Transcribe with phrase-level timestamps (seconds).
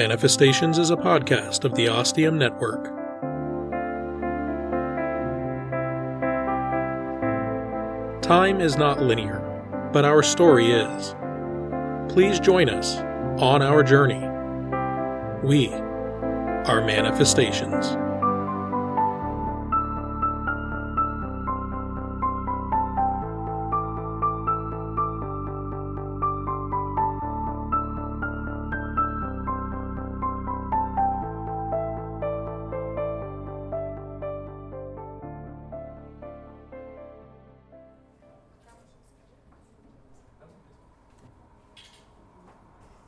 [0.00, 2.84] Manifestations is a podcast of the Ostium Network.
[8.22, 9.40] Time is not linear,
[9.92, 11.14] but our story is.
[12.08, 12.96] Please join us
[13.42, 14.26] on our journey.
[15.46, 17.99] We are Manifestations.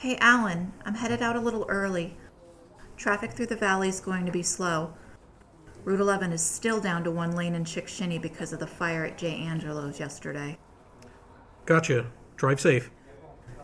[0.00, 2.16] Hey, Alan, I'm headed out a little early.
[2.96, 4.94] Traffic through the valley is going to be slow.
[5.84, 9.18] Route 11 is still down to one lane in Shickshinny because of the fire at
[9.18, 9.34] J.
[9.34, 10.56] Angelo's yesterday.
[11.66, 12.06] Gotcha.
[12.36, 12.90] Drive safe.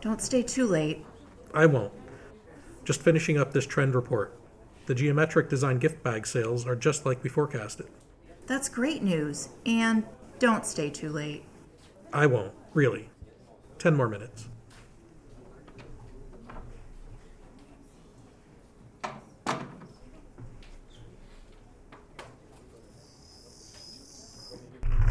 [0.02, 1.06] Don't stay too late.
[1.54, 1.94] I won't.
[2.84, 4.38] Just finishing up this trend report.
[4.84, 7.86] The geometric design gift bag sales are just like we forecasted.
[8.46, 9.48] That's great news.
[9.64, 10.04] And
[10.38, 11.44] don't stay too late.
[12.12, 13.08] I won't, really.
[13.78, 14.50] Ten more minutes.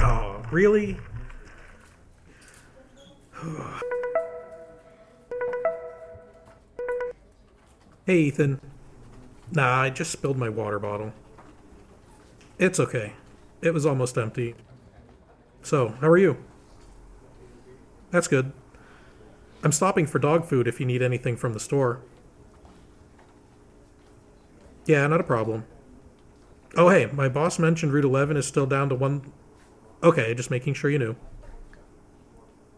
[0.02, 0.98] Oh, really?
[8.06, 8.60] hey, Ethan.
[9.52, 11.14] Nah, I just spilled my water bottle.
[12.58, 13.14] It's okay.
[13.62, 14.56] It was almost empty.
[15.62, 16.38] So, how are you?
[18.12, 18.54] That's good.
[19.64, 22.02] I'm stopping for dog food if you need anything from the store.
[24.86, 25.66] Yeah, not a problem.
[26.78, 29.32] Oh, hey, my boss mentioned Route 11 is still down to one.
[30.04, 31.16] Okay, just making sure you knew.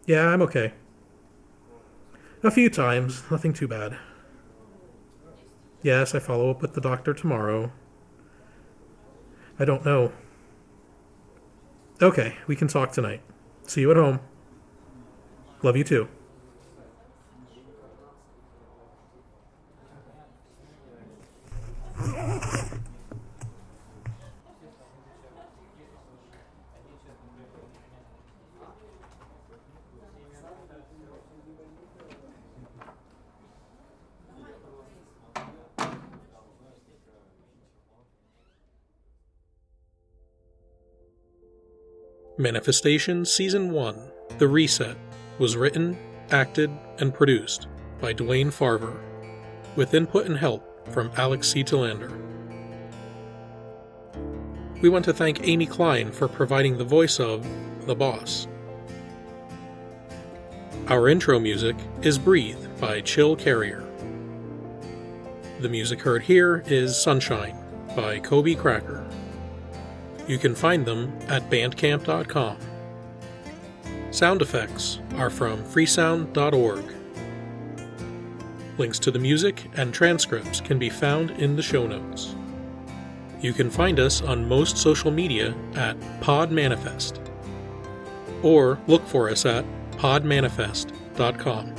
[0.06, 0.74] Yeah, I'm okay.
[2.44, 3.98] A few times, nothing too bad.
[5.82, 7.72] Yes, I follow up with the doctor tomorrow.
[9.60, 10.14] I don't know.
[12.02, 13.22] Okay, we can talk tonight.
[13.66, 14.20] See you at home.
[15.64, 16.08] Love you too.
[42.40, 44.00] Manifestation Season 1
[44.38, 44.96] The Reset
[45.40, 45.98] was written,
[46.30, 47.66] acted, and produced
[48.00, 49.02] by Dwayne Farver,
[49.76, 51.64] with input and help from Alex C.
[51.64, 52.16] Telander.
[54.84, 57.44] We want to thank Amy Kline for providing the voice of
[57.88, 58.48] the boss.
[60.90, 63.84] Our intro music is Breathe by Chill Carrier.
[65.60, 67.58] The music heard here is Sunshine
[67.96, 69.12] by Cobycracker.
[70.28, 72.58] You can find them at bandcamp.com.
[74.12, 76.84] Sound effects are from freesound.org.
[78.78, 82.36] Links to the music and transcripts can be found in the show notes.
[83.42, 87.20] You can find us on most social media at Podmanifest,
[88.44, 91.76] or look for us at podmanifest.com.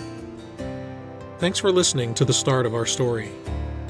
[1.38, 3.30] Thanks for listening to the start of our story.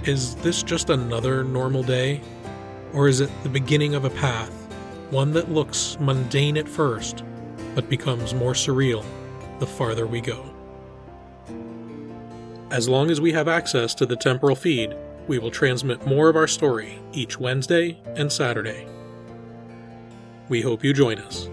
[0.05, 2.21] Is this just another normal day?
[2.93, 4.58] Or is it the beginning of a path,
[5.11, 7.25] one that looks mundane at first,
[7.75, 9.05] but becomes more surreal
[9.59, 10.45] the farther we go?
[12.71, 14.95] As long as we have access to the temporal feed,
[15.27, 18.87] we will transmit more of our story each Wednesday and Saturday.
[20.49, 21.48] We hope you join us.